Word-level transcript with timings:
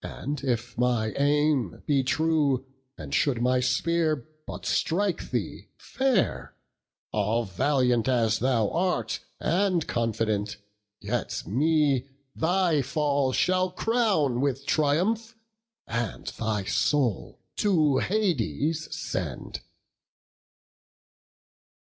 And 0.00 0.42
if 0.44 0.78
my 0.78 1.10
aim 1.18 1.82
be 1.86 2.02
true, 2.02 2.64
and 2.96 3.12
should 3.14 3.42
my 3.42 3.60
spear 3.60 4.26
But 4.46 4.64
strike 4.64 5.30
thee 5.30 5.68
fair, 5.76 6.54
all 7.12 7.44
valiant 7.44 8.08
as 8.08 8.38
thou 8.38 8.70
art, 8.70 9.20
And 9.38 9.86
confident, 9.86 10.56
yet 11.02 11.42
me 11.46 12.08
thy 12.34 12.80
fall 12.80 13.34
shall 13.34 13.70
crown 13.70 14.40
With 14.40 14.64
triumph, 14.64 15.36
and 15.86 16.28
thy 16.28 16.64
soul 16.64 17.42
to 17.58 17.98
Hades 17.98 18.88
send." 18.90 19.60